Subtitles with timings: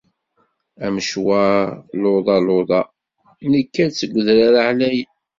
[0.85, 1.57] Amecwaṛ
[2.01, 2.81] luḍa luḍa,
[3.51, 5.11] nekka-d seg udrar ɛlayen.